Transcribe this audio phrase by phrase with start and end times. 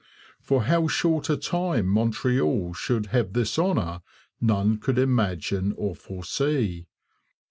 [0.39, 4.01] For how short a time Montreal should have this honour,
[4.41, 6.87] none could imagine or foresee.